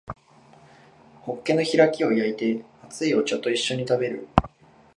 [1.21, 4.27] ホッケの開きを焼いて熱いお茶と一緒に食べる